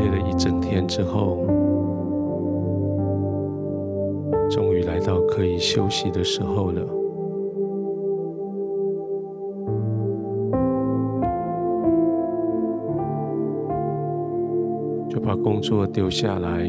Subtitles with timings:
[0.00, 1.44] 累了一整天之后，
[4.48, 6.82] 终于来到可以休息的时候了。
[15.10, 16.62] 就把工作丢下来，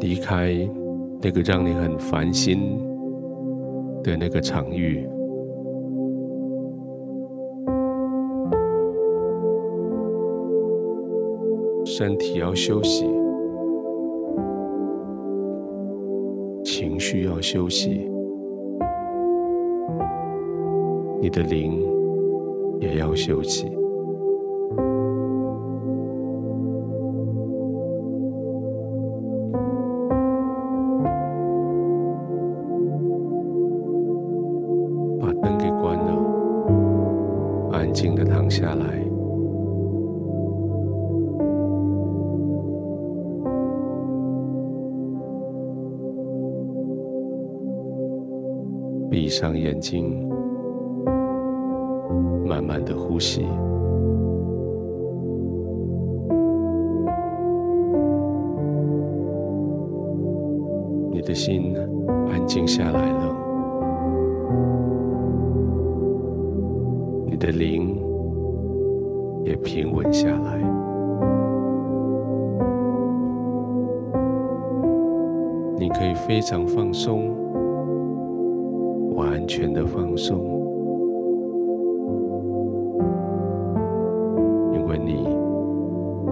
[0.00, 0.56] 离开
[1.20, 2.80] 那个让你很烦心
[4.02, 5.06] 的那个场域。
[11.98, 13.06] 身体要休息，
[16.62, 18.06] 情绪要休息，
[21.22, 21.82] 你的灵
[22.82, 23.66] 也要休息。
[49.08, 50.28] 闭上眼睛，
[52.44, 53.46] 慢慢的呼吸。
[61.10, 61.74] 你的心
[62.30, 63.36] 安静下来了，
[67.26, 67.96] 你的灵
[69.44, 70.58] 也平稳下来。
[75.78, 77.45] 你可以非常放松。
[79.46, 80.38] 全的放松，
[84.74, 85.24] 因为你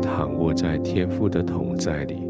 [0.00, 2.28] 躺卧在天父的同在里，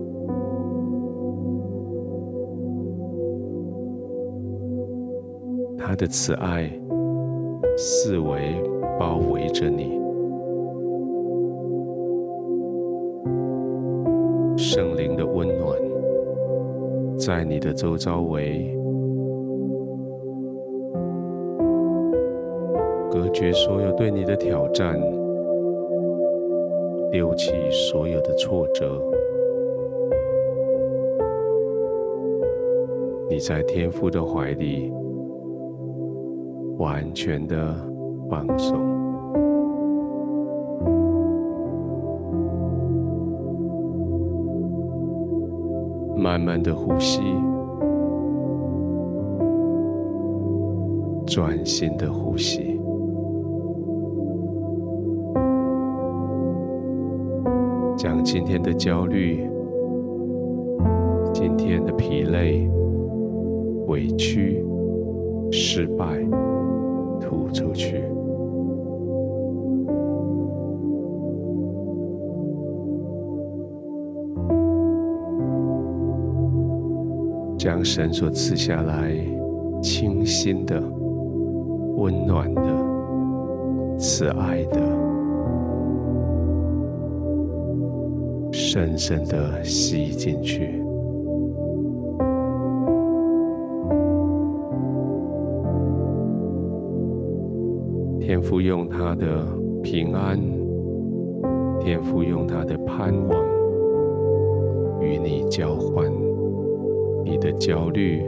[5.77, 6.71] 他的慈爱
[7.77, 8.55] 四围
[8.99, 10.01] 包围着你，
[14.57, 15.79] 圣灵的温暖
[17.19, 18.80] 在你的周遭围。
[23.31, 25.01] 隔绝所有对你的挑战，
[27.13, 29.01] 丢弃所有的挫折。
[33.29, 34.93] 你在天父的怀里，
[36.79, 37.73] 完全的
[38.29, 38.77] 放松，
[46.17, 47.23] 慢慢的呼吸，
[51.29, 52.80] 专心的呼吸。
[58.03, 59.47] 将今天的焦虑、
[61.35, 62.67] 今天的疲累、
[63.89, 64.65] 委屈、
[65.53, 66.07] 失败
[67.21, 68.03] 吐出去，
[77.59, 79.15] 将神所赐下来
[79.83, 80.83] 清新的、
[81.99, 82.63] 温暖的、
[83.99, 85.00] 慈爱的。
[88.73, 90.81] 深深的吸进去，
[98.21, 99.45] 天父用他的
[99.83, 100.39] 平安，
[101.81, 103.45] 天父用他的盼望，
[105.01, 106.09] 与你交换
[107.25, 108.23] 你的焦虑，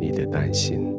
[0.00, 0.93] 你的担心。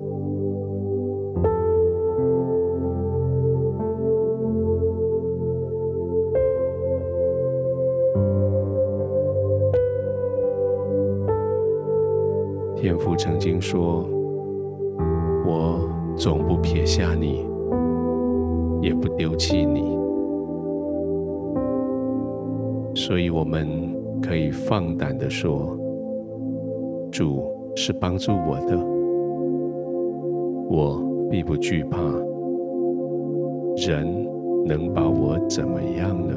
[12.95, 14.05] 天父曾经说
[15.45, 15.81] ：“我
[16.15, 17.45] 总不撇下你，
[18.81, 19.81] 也不丢弃你。”
[22.95, 23.67] 所以，我们
[24.21, 25.77] 可以放胆地说
[27.11, 27.43] ：“主
[27.75, 28.77] 是帮助我的，
[30.69, 31.97] 我必不惧怕。
[33.75, 34.07] 人
[34.65, 36.33] 能把我怎么样呢？”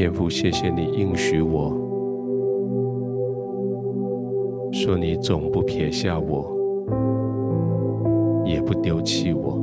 [0.00, 1.76] 天父，谢谢你应许我，
[4.72, 6.50] 说你总不撇下我，
[8.46, 9.58] 也不丢弃我。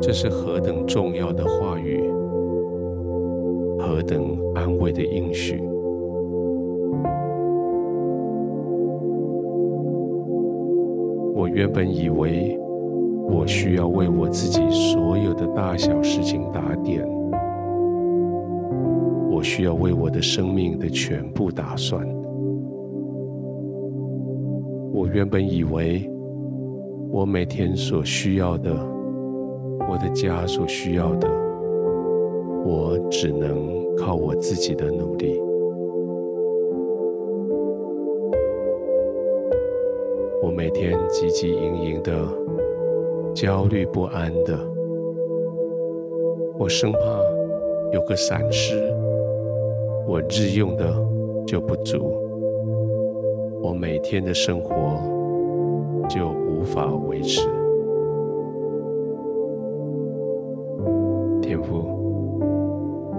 [0.00, 2.02] 这是何等重要的话语，
[3.78, 5.62] 何等安慰的应许。
[11.32, 12.58] 我原本以为。
[13.34, 17.02] 我需要为我自己所有的大小事情打点，
[19.30, 22.06] 我需要为我的生命的全部打算。
[24.92, 26.08] 我原本以为
[27.10, 28.70] 我每天所需要的，
[29.90, 31.26] 我的家所需要的，
[32.66, 35.40] 我只能靠我自己的努力。
[40.42, 42.12] 我每天汲汲营营的。
[43.34, 44.58] 焦虑不安的，
[46.58, 46.98] 我生怕
[47.92, 48.94] 有个闪失，
[50.06, 50.94] 我日用的
[51.46, 52.12] 就不足，
[53.62, 55.00] 我每天的生活
[56.08, 57.48] 就无法维持。
[61.40, 61.84] 天父，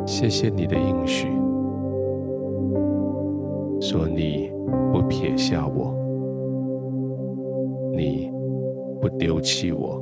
[0.06, 1.27] 谢谢你的应许，
[3.81, 4.51] 说你
[4.92, 5.94] 不撇下我，
[9.03, 10.01] 不丢弃我。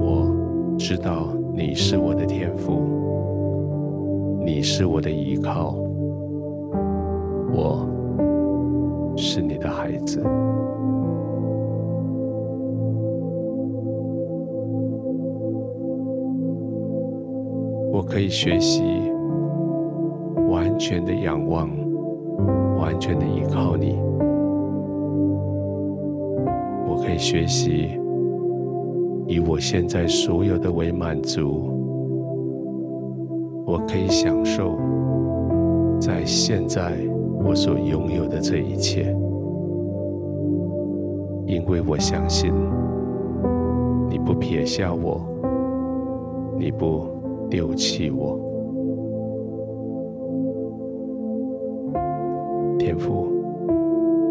[0.00, 2.82] 我知道你是我的天赋，
[4.44, 5.72] 你是我的依靠，
[7.54, 7.86] 我
[9.16, 10.20] 是你的孩子。
[17.92, 18.82] 我可以学习
[20.50, 21.70] 完全的仰望，
[22.80, 23.96] 完全的依靠你。
[27.04, 27.98] 可以学习。
[29.26, 31.70] 以我现在所有的为满足，
[33.64, 34.76] 我可以享受
[35.98, 36.92] 在现在
[37.44, 39.14] 我所拥有的这一切，
[41.46, 42.52] 因为我相信
[44.10, 45.20] 你不撇下我，
[46.58, 47.06] 你不
[47.48, 48.38] 丢弃我。
[52.78, 53.28] 天父，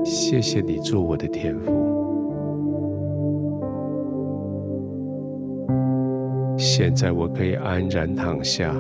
[0.04, 1.91] 谢谢你做我的天父。
[6.82, 8.76] 现在我可以安然躺下，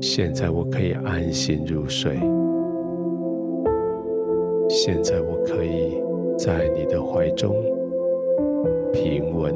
[0.00, 2.16] 现在我可以安心入睡，
[4.68, 6.02] 现在我可以
[6.36, 7.54] 在你的怀中
[8.92, 9.54] 平稳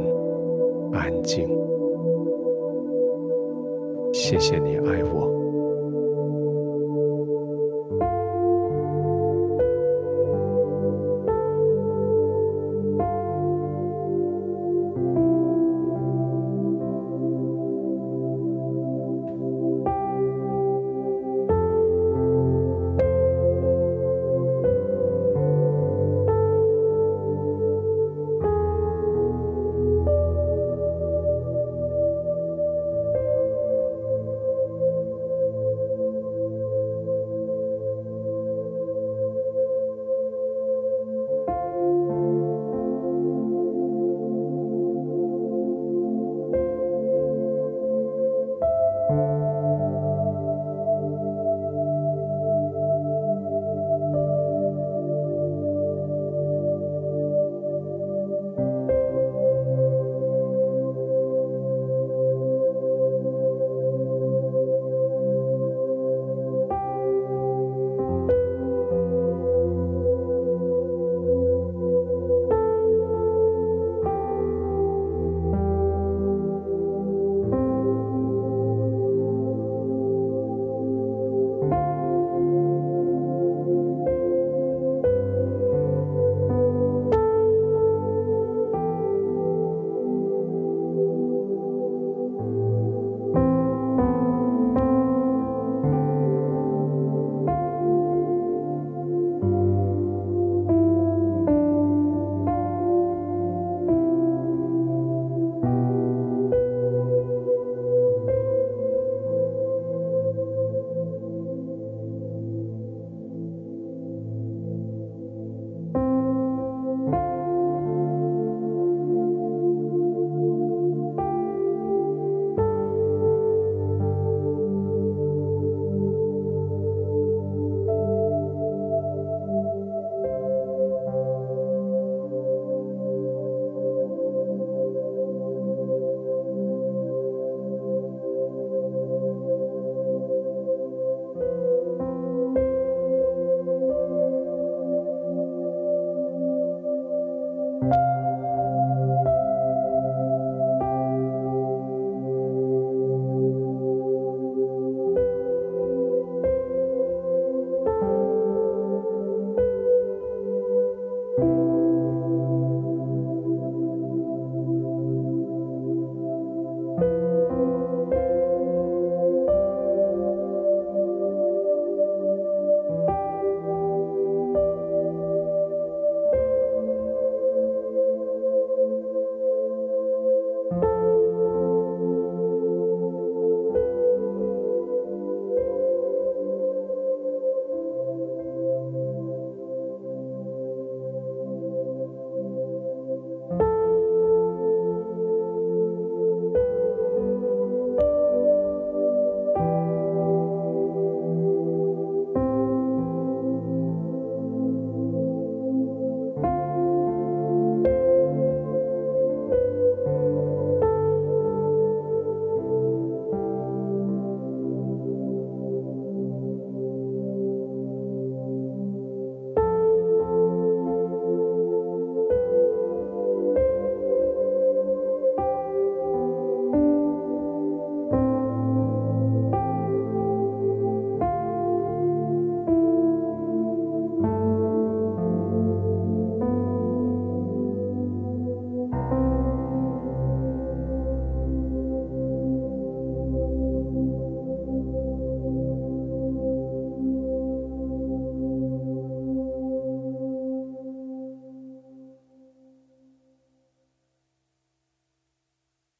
[0.92, 1.48] 安静。
[4.12, 5.41] 谢谢你爱我。